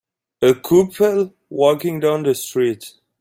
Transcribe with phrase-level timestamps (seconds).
[0.41, 2.91] A couple walking down the street